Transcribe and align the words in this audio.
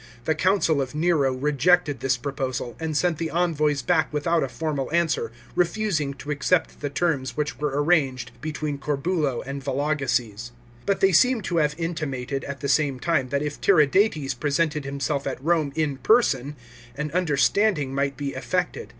The 0.25 0.33
council 0.33 0.81
of 0.81 0.95
Nero 0.95 1.31
rejected 1.31 1.99
this 1.99 2.17
proposal, 2.17 2.75
and 2.79 2.97
sent 2.97 3.19
the 3.19 3.29
envoys 3.29 3.83
back 3.83 4.11
without 4.11 4.41
a 4.41 4.49
formal 4.49 4.91
answer, 4.91 5.31
refusing 5.53 6.15
to 6.15 6.31
accept 6.31 6.79
the 6.79 6.89
terms 6.89 7.37
which 7.37 7.59
were 7.59 7.79
arranged 7.83 8.31
between 8.41 8.79
Corbulo 8.79 9.41
and 9.45 9.63
Vologeses. 9.63 10.53
But 10.87 11.01
they 11.01 11.11
seem 11.11 11.41
to 11.41 11.57
have 11.57 11.75
intimated 11.77 12.43
at 12.45 12.61
the 12.61 12.67
same 12.67 12.99
time 12.99 13.29
that 13.29 13.43
if 13.43 13.61
Tiridates 13.61 14.33
pre 14.39 14.49
sented 14.49 14.85
himself 14.85 15.27
at 15.27 15.37
Rome 15.43 15.71
in 15.75 15.97
person, 15.97 16.55
an 16.97 17.11
understanding 17.11 17.93
might 17.93 18.17
be 18.17 18.29
effected. 18.33 18.89